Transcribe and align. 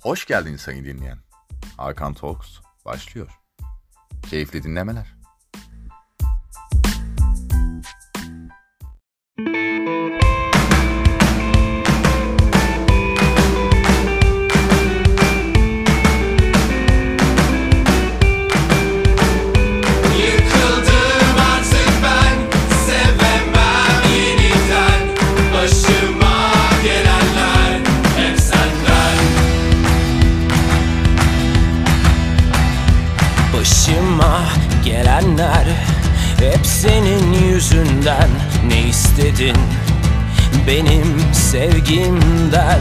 Hoş 0.00 0.26
geldin 0.26 0.56
sayın 0.56 0.84
dinleyen. 0.84 1.18
Hakan 1.76 2.14
Talks 2.14 2.58
başlıyor. 2.84 3.40
Keyifli 4.30 4.62
dinlemeler. 4.62 5.19
İstedin 38.90 39.56
benim 40.66 41.16
sevgimden? 41.32 42.80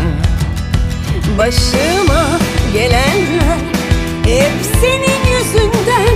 Başıma 1.38 2.40
gelenler 2.74 3.58
hep 4.26 4.52
senin 4.82 5.36
yüzünden. 5.38 6.16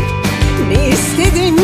Ne 0.69 0.89
istedin 0.89 1.61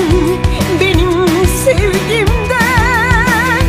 benim 0.79 1.27
sevgimden? 1.65 3.61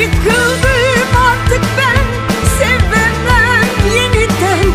Yıkıldım 0.00 1.08
artık 1.30 1.62
ben 1.78 2.04
sevemem 2.58 3.68
yeniden. 3.94 4.72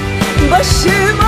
Başıma 0.52 1.23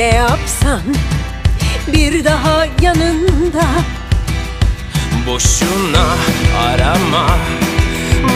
ne 0.00 0.14
yapsan 0.14 0.80
Bir 1.92 2.24
daha 2.24 2.66
yanında. 2.82 3.64
Boşuna 5.26 6.06
arama 6.68 7.26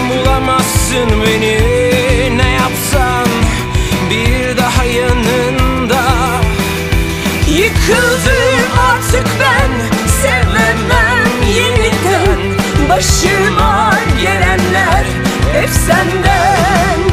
Bulamazsın 0.08 1.08
beni. 1.26 1.58
Ne 2.38 2.50
yapsan 2.50 3.28
Bir 4.10 4.56
daha 4.56 4.84
yanında. 4.84 6.02
Yıkıldım 7.48 8.64
artık 8.88 9.26
ben 9.40 9.70
sevemem 10.22 11.48
yeniden. 11.56 12.58
Başıma 12.88 13.94
gelenler 14.22 15.04
hep 15.52 15.70
senden 15.70 17.03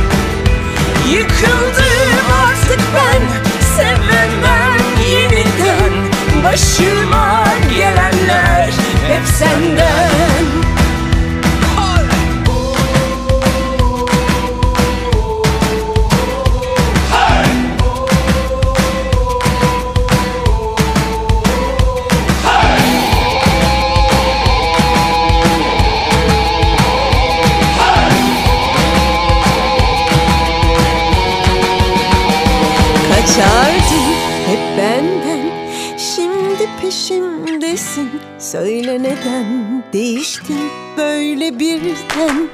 Söyle 38.51 39.03
neden 39.03 39.83
değiştin 39.93 40.71
böyle 40.97 41.59
birden? 41.59 42.49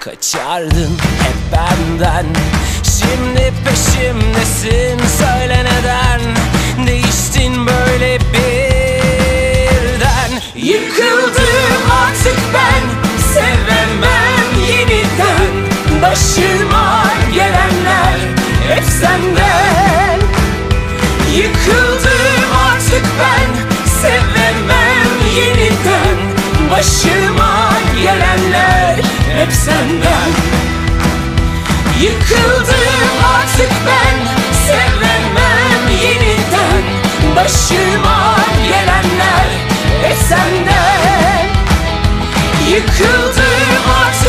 Kaçardın 0.00 0.90
hep 1.20 1.52
benden. 1.52 2.26
Şimdi 2.82 3.52
peşimdesin 3.64 4.98
Söyle 5.18 5.64
neden 5.64 6.20
Başıma 26.70 27.72
gelenler 28.02 28.96
hep 29.36 29.52
senden. 29.52 30.30
Yıkıldım 32.00 33.18
artık 33.36 33.70
ben 33.86 34.16
Sevemem 34.66 35.98
yeniden. 36.02 36.82
Başıma 37.36 38.36
gelenler 38.68 39.48
hep 40.02 40.16
senden. 40.28 41.46
Yıkıldım 42.70 43.82
artık 44.06 44.25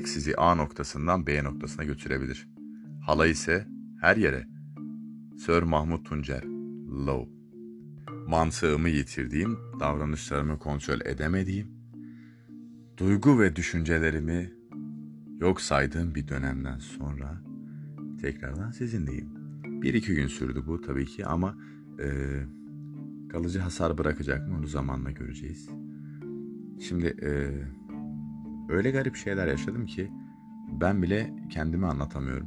Mantık 0.00 0.12
sizi 0.14 0.36
A 0.36 0.54
noktasından 0.54 1.26
B 1.26 1.44
noktasına 1.44 1.84
götürebilir. 1.84 2.48
Hala 3.06 3.26
ise 3.26 3.66
her 4.00 4.16
yere. 4.16 4.46
Sir 5.38 5.62
Mahmut 5.62 6.06
Tuncer, 6.06 6.42
Low. 7.06 7.30
Mantığımı 8.28 8.88
yitirdiğim, 8.88 9.58
davranışlarımı 9.80 10.58
kontrol 10.58 11.00
edemediğim, 11.04 11.66
duygu 12.96 13.40
ve 13.40 13.56
düşüncelerimi 13.56 14.52
yok 15.40 15.60
saydığım 15.60 16.14
bir 16.14 16.28
dönemden 16.28 16.78
sonra 16.78 17.42
tekrardan 18.20 18.70
sizinleyim. 18.70 19.28
Bir 19.82 19.94
iki 19.94 20.14
gün 20.14 20.26
sürdü 20.26 20.62
bu 20.66 20.80
tabii 20.80 21.06
ki 21.06 21.26
ama 21.26 21.56
eee, 21.98 22.46
kalıcı 23.32 23.58
hasar 23.58 23.98
bırakacak 23.98 24.48
mı 24.48 24.56
onu 24.58 24.66
zamanla 24.66 25.10
göreceğiz. 25.10 25.68
Şimdi 26.80 27.16
eee 27.22 27.79
öyle 28.70 28.90
garip 28.90 29.16
şeyler 29.16 29.46
yaşadım 29.46 29.86
ki 29.86 30.10
ben 30.80 31.02
bile 31.02 31.34
kendimi 31.50 31.86
anlatamıyorum. 31.86 32.46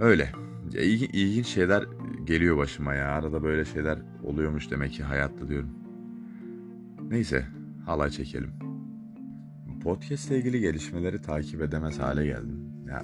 Öyle. 0.00 0.32
Ya, 0.72 0.80
ilgi- 0.82 1.10
ilginç 1.12 1.46
şeyler 1.46 1.84
geliyor 2.24 2.56
başıma 2.56 2.94
ya. 2.94 3.08
Arada 3.08 3.42
böyle 3.42 3.64
şeyler 3.64 3.98
oluyormuş 4.22 4.70
demek 4.70 4.92
ki 4.92 5.02
hayatta 5.02 5.48
diyorum. 5.48 5.70
Neyse, 7.10 7.46
halay 7.86 8.10
çekelim. 8.10 8.50
Podcast 9.82 10.30
ile 10.30 10.38
ilgili 10.38 10.60
gelişmeleri 10.60 11.22
takip 11.22 11.62
edemez 11.62 11.98
hale 11.98 12.26
geldim. 12.26 12.60
Ya 12.88 13.02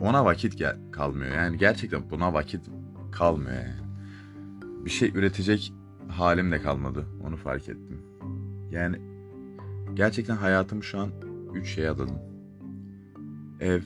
ona 0.00 0.24
vakit 0.24 0.58
gel 0.58 0.76
kalmıyor. 0.92 1.34
Yani 1.34 1.58
gerçekten 1.58 2.10
buna 2.10 2.32
vakit 2.34 2.70
kalmıyor 3.12 3.52
yani. 3.56 3.84
Bir 4.84 4.90
şey 4.90 5.08
üretecek 5.14 5.72
halim 6.08 6.52
de 6.52 6.60
kalmadı. 6.60 7.06
Onu 7.26 7.36
fark 7.36 7.68
ettim. 7.68 8.02
Yani 8.70 9.13
Gerçekten 9.94 10.36
hayatımı 10.36 10.84
şu 10.84 10.98
an 10.98 11.10
üç 11.54 11.68
şeye 11.68 11.90
adadım. 11.90 12.18
Ev, 13.60 13.82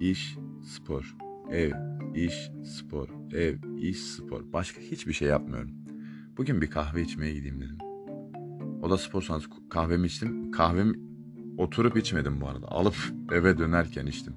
iş, 0.00 0.38
spor. 0.62 1.16
Ev, 1.50 1.72
iş, 2.14 2.50
spor. 2.64 3.08
Ev, 3.32 3.56
iş, 3.78 3.98
spor. 3.98 4.52
Başka 4.52 4.80
hiçbir 4.80 5.12
şey 5.12 5.28
yapmıyorum. 5.28 5.70
Bugün 6.36 6.60
bir 6.60 6.70
kahve 6.70 7.02
içmeye 7.02 7.34
gideyim 7.34 7.60
dedim. 7.60 7.78
O 8.82 8.90
da 8.90 8.98
spor 8.98 9.22
sonrası 9.22 9.48
kahvemi 9.70 10.06
içtim. 10.06 10.50
Kahvemi 10.50 10.94
oturup 11.58 11.96
içmedim 11.96 12.40
bu 12.40 12.48
arada. 12.48 12.68
Alıp 12.68 12.96
eve 13.32 13.58
dönerken 13.58 14.06
içtim. 14.06 14.34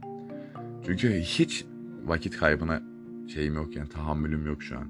Çünkü 0.85 1.09
hiç 1.19 1.65
vakit 2.05 2.37
kaybına 2.37 2.81
şeyim 3.27 3.55
yok 3.55 3.75
yani 3.75 3.89
tahammülüm 3.89 4.45
yok 4.45 4.63
şu 4.63 4.77
an. 4.77 4.87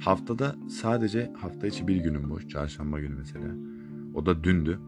Haftada 0.00 0.56
sadece 0.68 1.32
hafta 1.36 1.66
içi 1.66 1.88
bir 1.88 1.96
günüm 1.96 2.30
boş. 2.30 2.48
Çarşamba 2.48 3.00
günü 3.00 3.14
mesela. 3.14 3.54
O 4.14 4.26
da 4.26 4.44
dündü. 4.44 4.78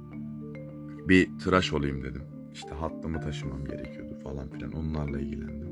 Bir 1.09 1.39
tıraş 1.39 1.73
olayım 1.73 2.05
dedim. 2.05 2.23
İşte 2.55 2.71
hattımı 2.71 3.21
taşımam 3.21 3.65
gerekiyordu 3.65 4.19
falan 4.25 4.51
filan. 4.51 4.73
Onlarla 4.73 5.21
ilgilendim. 5.21 5.69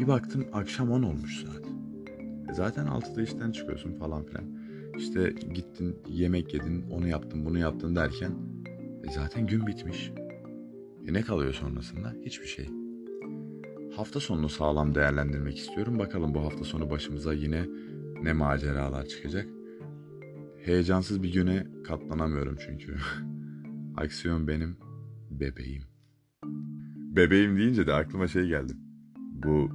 Bir 0.00 0.06
baktım 0.06 0.46
akşam 0.52 0.90
10 0.90 1.02
olmuş 1.02 1.44
saat. 1.44 1.64
E 2.50 2.54
zaten 2.54 2.86
6'da 2.86 3.22
işten 3.22 3.52
çıkıyorsun 3.52 3.92
falan 3.92 4.24
filan. 4.24 4.44
İşte 4.98 5.34
gittin 5.54 5.98
yemek 6.08 6.54
yedin, 6.54 6.90
onu 6.90 7.08
yaptın, 7.08 7.44
bunu 7.44 7.58
yaptın 7.58 7.96
derken 7.96 8.32
e 9.04 9.12
zaten 9.12 9.46
gün 9.46 9.66
bitmiş. 9.66 10.12
E 11.08 11.12
ne 11.12 11.22
kalıyor 11.22 11.52
sonrasında? 11.52 12.14
Hiçbir 12.24 12.46
şey. 12.46 12.68
Hafta 13.96 14.20
sonunu 14.20 14.48
sağlam 14.48 14.94
değerlendirmek 14.94 15.58
istiyorum. 15.58 15.98
Bakalım 15.98 16.34
bu 16.34 16.40
hafta 16.40 16.64
sonu 16.64 16.90
başımıza 16.90 17.32
yine 17.32 17.66
ne 18.22 18.32
maceralar 18.32 19.06
çıkacak. 19.06 19.48
Heyecansız 20.64 21.22
bir 21.22 21.32
güne 21.32 21.66
katlanamıyorum 21.84 22.56
çünkü. 22.66 22.96
Aksiyon 23.96 24.48
benim 24.48 24.76
bebeğim. 25.30 25.82
Bebeğim 27.16 27.56
deyince 27.56 27.86
de 27.86 27.92
aklıma 27.92 28.28
şey 28.28 28.46
geldi. 28.46 28.72
Bu 29.16 29.70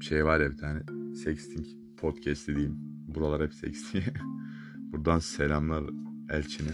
şey 0.00 0.24
var 0.24 0.40
ya 0.40 0.50
bir 0.50 0.56
tane 0.56 0.82
sexting 1.14 1.66
podcast 1.96 2.48
dediğim. 2.48 2.76
Buralar 3.14 3.42
hep 3.42 3.54
sexting. 3.54 4.04
Buradan 4.92 5.18
selamlar 5.18 5.84
Elçin'e. 6.30 6.72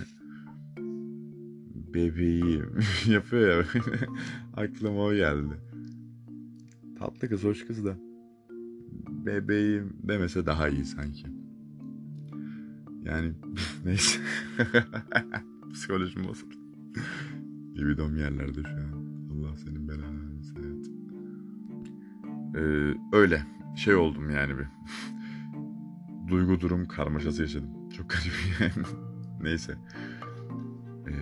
Bebeğim 1.94 2.78
yapıyor 3.06 3.48
ya. 3.56 3.64
Aklıma 4.56 5.00
o 5.00 5.14
geldi. 5.14 5.54
Tatlı 6.98 7.28
kız, 7.28 7.44
hoş 7.44 7.66
kız 7.66 7.84
da. 7.84 7.98
Bebeğim 9.08 9.96
demese 10.02 10.46
daha 10.46 10.68
iyi 10.68 10.84
sanki. 10.84 11.26
Yani 13.04 13.32
neyse. 13.84 14.20
Psikolojim 15.72 16.24
bozuldu. 16.24 16.63
Libidom 17.76 18.16
yerlerde 18.16 18.62
şu 18.62 18.68
an. 18.68 19.04
Allah 19.30 19.56
senin 19.56 19.88
belanı 19.88 20.36
versin 20.36 20.56
hayat. 20.56 20.86
Ee, 22.56 22.94
öyle. 23.12 23.42
Şey 23.76 23.94
oldum 23.94 24.30
yani 24.30 24.54
bir. 24.58 24.66
Duygu 26.28 26.60
durum 26.60 26.88
karmaşası 26.88 27.42
yaşadım. 27.42 27.70
Çok 27.96 28.10
garip 28.10 28.32
yani. 28.60 28.86
neyse. 29.42 29.74
Ee, 31.08 31.12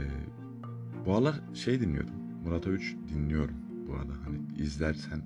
bu 1.07 1.13
aralar 1.17 1.41
şey 1.55 1.81
dinliyordum. 1.81 2.15
Murat 2.45 2.67
Övüç 2.67 2.97
dinliyorum 3.09 3.55
bu 3.89 3.95
arada. 3.95 4.13
Hani 4.25 4.39
izlersen 4.63 5.23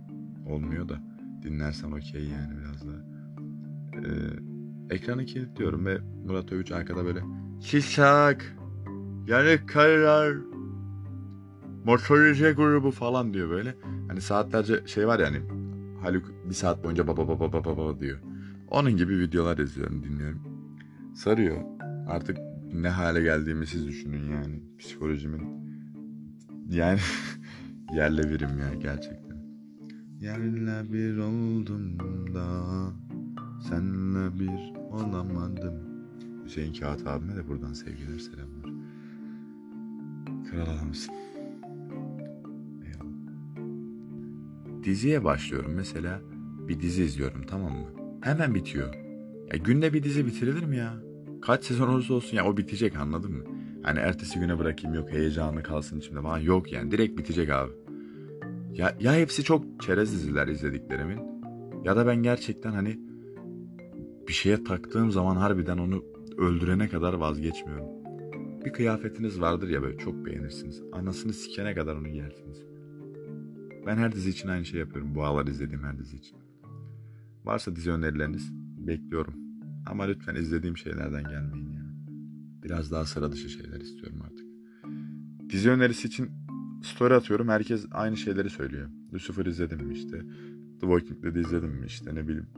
olmuyor 0.46 0.88
da 0.88 1.00
dinlersen 1.42 1.90
okey 1.92 2.24
yani 2.28 2.52
biraz 2.58 2.86
daha. 2.88 2.96
Ee, 3.96 4.94
ekranı 4.94 5.24
kilitliyorum 5.24 5.86
ve 5.86 5.98
Murat 6.26 6.52
Övüç 6.52 6.72
arkada 6.72 7.04
böyle 7.04 7.20
Şişak 7.60 8.56
yani 9.26 9.58
karar 9.66 10.36
motorize 11.84 12.52
grubu 12.52 12.90
falan 12.90 13.34
diyor 13.34 13.50
böyle. 13.50 13.74
Hani 14.08 14.20
saatlerce 14.20 14.86
şey 14.86 15.06
var 15.06 15.18
yani 15.18 15.42
Haluk 16.02 16.32
bir 16.48 16.54
saat 16.54 16.84
boyunca 16.84 17.06
baba 17.06 17.28
baba 17.28 17.52
baba 17.52 17.76
baba 17.76 18.00
diyor. 18.00 18.18
Onun 18.70 18.96
gibi 18.96 19.18
videolar 19.18 19.58
izliyorum 19.58 20.02
dinliyorum. 20.02 20.40
Sarıyor. 21.14 21.56
Artık 22.08 22.38
ne 22.72 22.88
hale 22.88 23.22
geldiğimi 23.22 23.66
siz 23.66 23.86
düşünün 23.86 24.32
yani. 24.32 24.62
Psikolojimin 24.78 25.42
yani 26.70 26.98
yerle 27.94 28.22
birim 28.22 28.58
ya 28.58 28.74
gerçekten. 28.74 29.36
Yerle 30.20 30.92
bir 30.92 31.18
oldum 31.18 31.98
da 32.34 32.48
senle 33.68 34.38
bir 34.40 34.74
olamadım. 34.90 35.74
Hüseyin 36.44 36.72
Kağıt 36.72 37.06
abime 37.06 37.36
de 37.36 37.48
buradan 37.48 37.72
sevgiler 37.72 38.18
selamlar. 38.18 38.70
Kral 40.50 40.62
adamsın. 40.62 41.14
Diziye 44.84 45.24
başlıyorum 45.24 45.72
mesela. 45.76 46.20
Bir 46.68 46.80
dizi 46.80 47.02
izliyorum 47.04 47.42
tamam 47.46 47.72
mı? 47.72 47.86
Hemen 48.20 48.54
bitiyor. 48.54 48.94
Ya 49.52 49.58
günde 49.58 49.92
bir 49.92 50.02
dizi 50.02 50.26
bitirilir 50.26 50.62
mi 50.62 50.76
ya? 50.76 50.94
Kaç 51.42 51.64
sezon 51.64 51.88
olursa 51.88 52.14
olsun 52.14 52.36
ya 52.36 52.46
o 52.46 52.56
bitecek 52.56 52.96
anladın 52.96 53.32
mı? 53.32 53.44
Hani 53.82 53.98
ertesi 53.98 54.38
güne 54.38 54.58
bırakayım 54.58 54.96
yok 54.96 55.10
heyecanı 55.10 55.62
kalsın 55.62 55.98
içimde 55.98 56.22
falan 56.22 56.38
yok 56.38 56.72
yani 56.72 56.90
direkt 56.90 57.18
bitecek 57.18 57.50
abi. 57.50 57.72
Ya, 58.72 58.96
ya 59.00 59.14
hepsi 59.14 59.44
çok 59.44 59.82
çerez 59.82 60.12
diziler 60.12 60.48
izlediklerimin 60.48 61.20
ya 61.84 61.96
da 61.96 62.06
ben 62.06 62.22
gerçekten 62.22 62.72
hani 62.72 63.00
bir 64.28 64.32
şeye 64.32 64.64
taktığım 64.64 65.10
zaman 65.10 65.36
harbiden 65.36 65.78
onu 65.78 66.04
öldürene 66.38 66.88
kadar 66.88 67.14
vazgeçmiyorum. 67.14 68.05
Bir 68.66 68.72
kıyafetiniz 68.72 69.40
vardır 69.40 69.68
ya 69.68 69.82
böyle 69.82 69.98
çok 69.98 70.26
beğenirsiniz. 70.26 70.82
Anasını 70.92 71.32
sikene 71.32 71.74
kadar 71.74 71.96
onu 71.96 72.08
giyersiniz. 72.08 72.62
Ben 73.86 73.96
her 73.96 74.12
dizi 74.12 74.30
için 74.30 74.48
aynı 74.48 74.64
şey 74.64 74.80
yapıyorum. 74.80 75.14
Bu 75.14 75.24
aralar 75.24 75.46
izlediğim 75.46 75.84
her 75.84 75.98
dizi 75.98 76.16
için. 76.16 76.38
Varsa 77.44 77.76
dizi 77.76 77.90
önerileriniz 77.90 78.52
bekliyorum. 78.86 79.34
Ama 79.86 80.04
lütfen 80.04 80.34
izlediğim 80.34 80.76
şeylerden 80.76 81.22
gelmeyin 81.22 81.72
ya. 81.72 81.82
Biraz 82.62 82.90
daha 82.90 83.04
sıra 83.04 83.32
dışı 83.32 83.48
şeyler 83.48 83.80
istiyorum 83.80 84.22
artık. 84.24 84.46
Dizi 85.50 85.70
önerisi 85.70 86.08
için 86.08 86.30
story 86.82 87.14
atıyorum. 87.14 87.48
Herkes 87.48 87.86
aynı 87.90 88.16
şeyleri 88.16 88.50
söylüyor. 88.50 88.88
Lucifer 89.14 89.46
izledim 89.46 89.86
mi 89.86 89.94
işte. 89.94 90.18
The 90.80 90.86
Walking 90.86 91.24
Dead 91.24 91.34
izledim 91.34 91.70
mi 91.70 91.86
işte 91.86 92.14
ne 92.14 92.28
bileyim. 92.28 92.48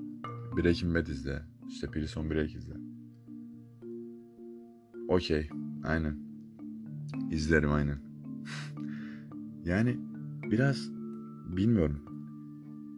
Breaking 0.56 0.96
Bad 0.96 1.06
izle. 1.06 1.42
İşte 1.68 1.86
Prison 1.86 2.30
Break 2.30 2.54
izle. 2.54 2.87
Okey. 5.08 5.48
Aynen. 5.84 6.16
İzlerim 7.30 7.72
aynen. 7.72 7.98
yani 9.64 9.96
biraz 10.50 10.90
bilmiyorum. 11.56 12.00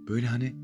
Böyle 0.08 0.26
hani 0.26 0.56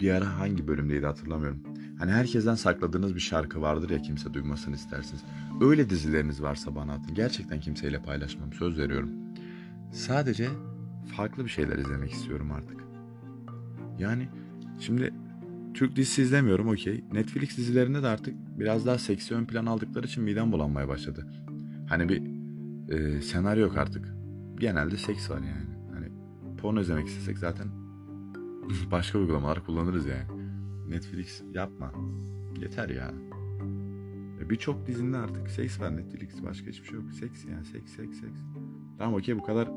bir 0.00 0.10
ara 0.10 0.38
hangi 0.38 0.68
bölümdeydi 0.68 1.06
hatırlamıyorum. 1.06 1.62
Hani 1.98 2.10
herkesten 2.12 2.54
sakladığınız 2.54 3.14
bir 3.14 3.20
şarkı 3.20 3.60
vardır 3.60 3.90
ya 3.90 4.02
kimse 4.02 4.34
duymasını 4.34 4.74
istersiniz. 4.74 5.24
Öyle 5.60 5.90
dizileriniz 5.90 6.42
varsa 6.42 6.74
bana 6.74 6.92
atın. 6.92 7.14
Gerçekten 7.14 7.60
kimseyle 7.60 8.02
paylaşmam. 8.02 8.52
Söz 8.52 8.78
veriyorum. 8.78 9.10
Sadece 9.92 10.48
farklı 11.16 11.44
bir 11.44 11.50
şeyler 11.50 11.78
izlemek 11.78 12.12
istiyorum 12.12 12.52
artık. 12.52 12.80
Yani 13.98 14.28
şimdi 14.80 15.14
Türk 15.76 15.96
dizisi 15.96 16.22
izlemiyorum 16.22 16.68
okey. 16.68 17.04
Netflix 17.12 17.56
dizilerinde 17.56 18.02
de 18.02 18.06
artık 18.06 18.34
biraz 18.58 18.86
daha 18.86 18.98
seksi 18.98 19.34
ön 19.34 19.44
plan 19.44 19.66
aldıkları 19.66 20.06
için 20.06 20.24
midem 20.24 20.52
bulanmaya 20.52 20.88
başladı. 20.88 21.26
Hani 21.88 22.08
bir 22.08 22.22
e, 22.94 23.22
senaryo 23.22 23.62
yok 23.62 23.76
artık. 23.76 24.14
Genelde 24.60 24.96
seks 24.96 25.30
var 25.30 25.38
yani. 25.38 25.92
Hani 25.94 26.12
porno 26.56 26.80
izlemek 26.80 27.06
istesek 27.06 27.38
zaten 27.38 27.68
başka 28.90 29.18
uygulamalar 29.18 29.64
kullanırız 29.64 30.06
yani. 30.06 30.42
Netflix 30.88 31.42
yapma. 31.54 31.92
Yeter 32.60 32.88
ya. 32.88 33.10
E, 34.40 34.50
Birçok 34.50 34.86
dizinde 34.86 35.16
artık 35.16 35.50
seks 35.50 35.80
var 35.80 35.96
Netflix. 35.96 36.42
Başka 36.44 36.66
hiçbir 36.66 36.88
şey 36.88 36.98
yok. 36.98 37.12
Seks 37.12 37.44
yani 37.44 37.64
seks 37.64 37.92
seks 37.92 38.20
seks. 38.20 38.40
Tamam 38.98 39.14
okey 39.14 39.38
bu 39.38 39.42
kadar 39.42 39.68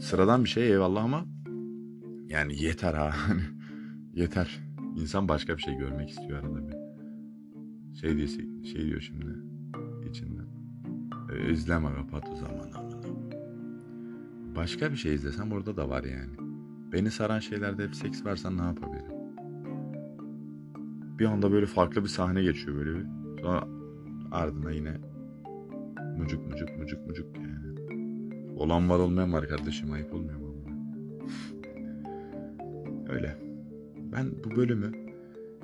sıradan 0.00 0.44
bir 0.44 0.48
şey 0.48 0.72
eyvallah 0.72 1.04
ama 1.04 1.24
yani 2.28 2.62
yeter 2.62 2.94
ha. 2.94 3.10
Hani 3.28 3.42
yeter. 4.14 4.69
İnsan 5.00 5.28
başka 5.28 5.56
bir 5.56 5.62
şey 5.62 5.74
görmek 5.74 6.10
istiyor 6.10 6.44
arada 6.44 6.68
bir. 6.68 6.76
Şey 7.94 8.16
diyor, 8.16 8.28
şey 8.64 8.86
diyor 8.86 9.00
şimdi 9.00 9.36
içinden. 10.10 10.46
E, 11.32 11.52
izleme 11.52 11.94
kapat 11.94 12.28
o 12.32 12.36
zaman. 12.36 12.70
Başka 14.56 14.92
bir 14.92 14.96
şey 14.96 15.14
izlesem 15.14 15.52
orada 15.52 15.76
da 15.76 15.88
var 15.88 16.04
yani. 16.04 16.50
Beni 16.92 17.10
saran 17.10 17.38
şeylerde 17.38 17.84
hep 17.84 17.94
seks 17.94 18.24
varsa 18.24 18.50
ne 18.50 18.62
yapabilirim? 18.62 19.12
Bir 21.18 21.24
anda 21.24 21.52
böyle 21.52 21.66
farklı 21.66 22.02
bir 22.02 22.08
sahne 22.08 22.42
geçiyor 22.42 22.76
böyle 22.76 22.98
bir. 22.98 23.06
Sonra 23.42 23.68
ardına 24.30 24.70
yine 24.70 24.96
mucuk 26.18 26.46
mucuk 26.46 26.78
mucuk 26.78 27.06
mucuk 27.06 27.36
yani. 27.36 27.80
Olan 28.56 28.90
var 28.90 28.98
olmayan 28.98 29.32
var 29.32 29.48
kardeşim 29.48 29.92
ayıp 29.92 30.14
olmuyor 30.14 30.40
mu? 30.40 30.54
Öyle. 33.08 33.49
Ben 34.12 34.32
bu 34.44 34.56
bölümü 34.56 34.92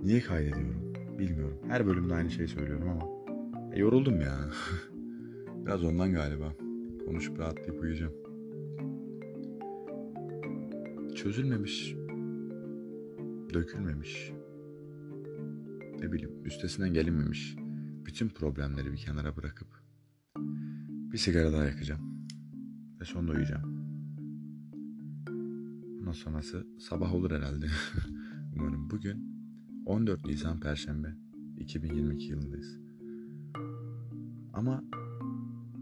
niye 0.02 0.20
kaydediyorum 0.20 0.94
bilmiyorum. 1.18 1.58
Her 1.68 1.86
bölümde 1.86 2.14
aynı 2.14 2.30
şeyi 2.30 2.48
söylüyorum 2.48 2.88
ama 2.88 3.08
e, 3.74 3.78
yoruldum 3.78 4.20
ya. 4.20 4.50
Biraz 5.66 5.84
ondan 5.84 6.12
galiba. 6.12 6.52
Konuşup 7.06 7.38
rahatlayıp 7.38 7.82
uyuyacağım. 7.82 8.12
Çözülmemiş. 11.14 11.94
Dökülmemiş. 13.54 14.32
Ne 16.00 16.12
bileyim 16.12 16.44
üstesinden 16.44 16.94
gelinmemiş. 16.94 17.56
Bütün 18.06 18.28
problemleri 18.28 18.92
bir 18.92 18.96
kenara 18.96 19.36
bırakıp 19.36 19.68
bir 21.12 21.18
sigara 21.18 21.52
daha 21.52 21.64
yakacağım. 21.64 22.26
Ve 23.00 23.04
sonra 23.04 23.32
uyuyacağım. 23.32 23.76
Ondan 26.00 26.12
sonrası 26.12 26.66
sabah 26.78 27.14
olur 27.14 27.30
herhalde. 27.30 27.66
Umarım 28.58 28.90
bugün 28.90 29.24
14 29.86 30.24
Nisan 30.24 30.60
Perşembe 30.60 31.08
2022 31.58 32.26
yılındayız. 32.26 32.78
Ama 34.52 34.84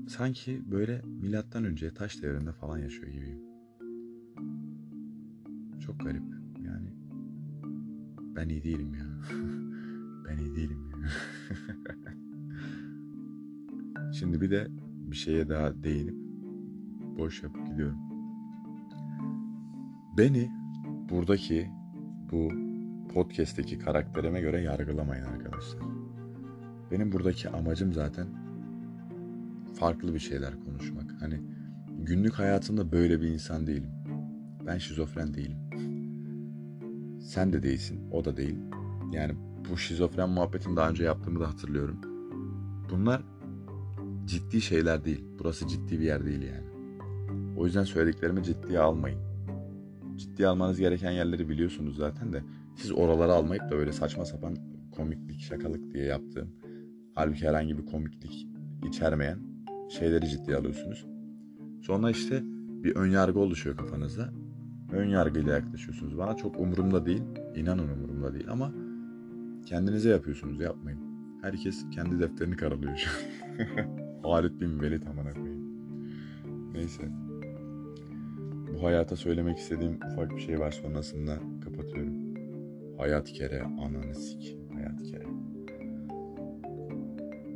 sanki 0.08 0.70
böyle 0.70 1.02
milattan 1.02 1.64
önce 1.64 1.94
taş 1.94 2.22
devrinde 2.22 2.52
falan 2.52 2.78
yaşıyor 2.78 3.08
gibiyim. 3.08 3.40
Çok 5.80 6.00
garip. 6.00 6.22
Yani 6.64 6.92
ben 8.36 8.48
iyi 8.48 8.64
değilim 8.64 8.94
ya. 8.94 9.04
ben 10.28 10.38
iyi 10.38 10.56
değilim 10.56 10.90
ya. 10.90 11.08
Şimdi 14.12 14.40
bir 14.40 14.50
de 14.50 14.68
bir 15.10 15.16
şeye 15.16 15.48
daha 15.48 15.82
değinip 15.84 16.16
boş 17.18 17.42
yapıp 17.42 17.66
gidiyorum. 17.66 17.98
Beni 20.18 20.50
buradaki 21.10 21.70
bu 22.34 22.52
podcast'teki 23.14 23.78
karakterime 23.78 24.40
göre 24.40 24.60
yargılamayın 24.60 25.24
arkadaşlar. 25.24 25.82
Benim 26.90 27.12
buradaki 27.12 27.48
amacım 27.48 27.92
zaten 27.92 28.26
farklı 29.74 30.14
bir 30.14 30.18
şeyler 30.18 30.64
konuşmak. 30.64 31.14
Hani 31.20 31.40
günlük 31.98 32.34
hayatımda 32.34 32.92
böyle 32.92 33.20
bir 33.20 33.28
insan 33.28 33.66
değilim. 33.66 33.90
Ben 34.66 34.78
şizofren 34.78 35.34
değilim. 35.34 35.58
Sen 37.20 37.52
de 37.52 37.62
değilsin, 37.62 38.10
o 38.10 38.24
da 38.24 38.36
değil. 38.36 38.58
Yani 39.12 39.34
bu 39.70 39.76
şizofren 39.76 40.28
muhabbetini 40.28 40.76
daha 40.76 40.90
önce 40.90 41.04
yaptığımı 41.04 41.40
da 41.40 41.48
hatırlıyorum. 41.48 42.00
Bunlar 42.90 43.22
ciddi 44.24 44.60
şeyler 44.60 45.04
değil. 45.04 45.24
Burası 45.38 45.68
ciddi 45.68 46.00
bir 46.00 46.04
yer 46.04 46.24
değil 46.24 46.42
yani. 46.42 46.66
O 47.56 47.66
yüzden 47.66 47.84
söylediklerimi 47.84 48.42
ciddiye 48.42 48.80
almayın. 48.80 49.33
Ciddiye 50.16 50.48
almanız 50.48 50.78
gereken 50.78 51.10
yerleri 51.10 51.48
biliyorsunuz 51.48 51.96
zaten 51.96 52.32
de 52.32 52.42
siz 52.76 52.92
oraları 52.92 53.32
almayıp 53.32 53.70
da 53.70 53.74
öyle 53.74 53.92
saçma 53.92 54.24
sapan 54.24 54.56
komiklik, 54.90 55.40
şakalık 55.40 55.94
diye 55.94 56.04
yaptığım 56.04 56.48
halbuki 57.14 57.48
herhangi 57.48 57.78
bir 57.78 57.86
komiklik 57.86 58.48
içermeyen 58.88 59.38
şeyleri 59.88 60.28
ciddiye 60.28 60.56
alıyorsunuz. 60.56 61.06
Sonra 61.82 62.10
işte 62.10 62.42
bir 62.84 62.96
ön 62.96 63.10
yargı 63.10 63.38
oluşuyor 63.38 63.76
kafanızda. 63.76 64.28
Ön 64.92 65.08
yargıyla 65.08 65.54
yaklaşıyorsunuz. 65.54 66.18
Bana 66.18 66.36
çok 66.36 66.60
umurumda 66.60 67.06
değil. 67.06 67.22
İnanın 67.56 67.88
umurumda 67.88 68.34
değil 68.34 68.50
ama 68.50 68.72
kendinize 69.66 70.10
yapıyorsunuz. 70.10 70.60
Yapmayın. 70.60 71.00
Herkes 71.42 71.84
kendi 71.90 72.20
defterini 72.20 72.56
karalıyor 72.56 72.96
şu 72.96 73.10
an. 73.10 74.04
Halit 74.30 74.60
bin 74.60 74.80
Velid 74.80 75.06
amına 75.06 75.32
koyayım. 75.32 75.64
Neyse. 76.72 77.02
Bu 78.74 78.82
hayata 78.82 79.16
söylemek 79.16 79.58
istediğim 79.58 79.96
ufak 80.12 80.30
bir 80.30 80.40
şey 80.40 80.60
var 80.60 80.70
sonrasında 80.70 81.38
kapatıyorum. 81.64 82.14
Hayat 82.98 83.32
kere 83.32 83.62
ananı 83.62 84.14
sik. 84.14 84.58
Hayat 84.74 85.02
kere. 85.02 85.24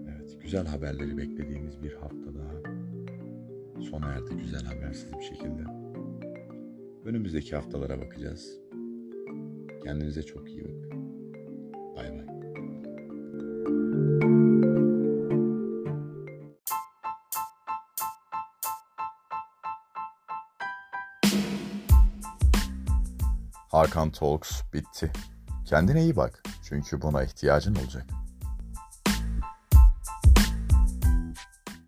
Evet 0.08 0.38
güzel 0.42 0.66
haberleri 0.66 1.16
beklediğimiz 1.16 1.82
bir 1.82 1.92
hafta 1.92 2.34
daha 2.34 2.78
sona 3.82 4.06
erdi 4.06 4.36
güzel 4.36 4.62
habersiz 4.62 5.12
bir 5.18 5.24
şekilde. 5.24 5.62
Önümüzdeki 7.04 7.56
haftalara 7.56 8.00
bakacağız. 8.00 8.60
Kendinize 9.84 10.22
çok 10.22 10.50
iyi 10.50 10.64
bakın. 10.64 10.92
Bay 11.96 12.10
bay. 12.12 12.37
Hakan 23.78 24.10
Talks 24.10 24.62
bitti. 24.72 25.12
Kendine 25.64 26.02
iyi 26.02 26.16
bak 26.16 26.42
çünkü 26.62 27.02
buna 27.02 27.22
ihtiyacın 27.22 27.74
olacak. 27.74 28.17